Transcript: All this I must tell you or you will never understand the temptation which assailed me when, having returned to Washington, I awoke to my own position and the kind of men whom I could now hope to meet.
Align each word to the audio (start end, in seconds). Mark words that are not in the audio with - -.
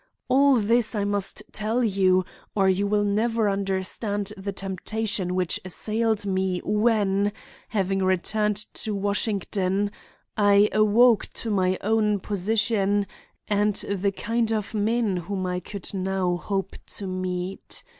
All 0.29 0.55
this 0.57 0.95
I 0.95 1.03
must 1.03 1.43
tell 1.51 1.83
you 1.83 2.25
or 2.55 2.67
you 2.67 2.87
will 2.87 3.03
never 3.03 3.47
understand 3.47 4.33
the 4.35 4.51
temptation 4.51 5.35
which 5.35 5.59
assailed 5.63 6.25
me 6.25 6.59
when, 6.65 7.31
having 7.69 8.03
returned 8.03 8.55
to 8.73 8.95
Washington, 8.95 9.91
I 10.35 10.69
awoke 10.71 11.27
to 11.33 11.51
my 11.51 11.77
own 11.81 12.19
position 12.19 13.05
and 13.47 13.75
the 13.75 14.11
kind 14.11 14.51
of 14.51 14.73
men 14.73 15.17
whom 15.17 15.45
I 15.45 15.59
could 15.59 15.93
now 15.93 16.35
hope 16.35 16.77
to 16.97 17.05
meet. 17.05 17.83